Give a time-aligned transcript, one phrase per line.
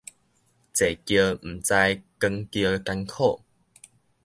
[0.03, 0.09] 坐轎毋知
[2.17, 3.43] 扛轎艱苦